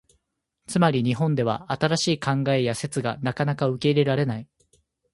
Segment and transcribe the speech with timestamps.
[0.65, 4.47] つまり、日本では新しい考えや説がなかなか受け入れられない。